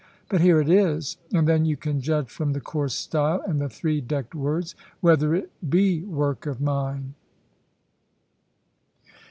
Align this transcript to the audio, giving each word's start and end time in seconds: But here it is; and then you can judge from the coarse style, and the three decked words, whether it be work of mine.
But 0.29 0.41
here 0.41 0.59
it 0.59 0.67
is; 0.67 1.17
and 1.31 1.47
then 1.47 1.63
you 1.63 1.77
can 1.77 2.01
judge 2.01 2.31
from 2.31 2.53
the 2.53 2.59
coarse 2.59 2.95
style, 2.95 3.43
and 3.45 3.61
the 3.61 3.69
three 3.69 4.01
decked 4.01 4.33
words, 4.33 4.73
whether 4.99 5.35
it 5.35 5.51
be 5.69 6.01
work 6.03 6.47
of 6.47 6.59
mine. 6.59 7.13